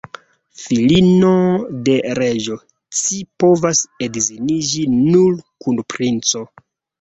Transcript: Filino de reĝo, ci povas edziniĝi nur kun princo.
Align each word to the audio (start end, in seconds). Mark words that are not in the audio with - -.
Filino 0.59 1.33
de 1.89 1.97
reĝo, 2.19 2.57
ci 3.01 3.19
povas 3.43 3.83
edziniĝi 4.07 4.83
nur 4.95 5.37
kun 5.67 5.79
princo. 5.95 6.45